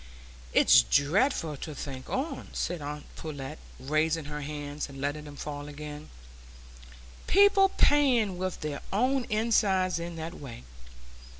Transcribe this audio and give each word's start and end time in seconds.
"It's 0.51 0.81
dreadful 0.81 1.57
to 1.57 1.75
think 1.75 2.09
on," 2.09 2.47
said 2.53 2.81
aunt 2.81 3.05
Pullet, 3.15 3.59
raising 3.79 4.25
her 4.25 4.41
hands 4.41 4.89
and 4.89 4.99
letting 4.99 5.25
them 5.25 5.35
fall 5.35 5.67
again, 5.67 6.09
"people 7.27 7.69
playing 7.69 8.39
with 8.39 8.61
their 8.61 8.81
own 8.91 9.25
insides 9.25 9.99
in 9.99 10.15
that 10.15 10.33
way! 10.33 10.63